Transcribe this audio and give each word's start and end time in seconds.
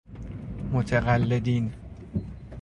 متقلدین 0.73 1.71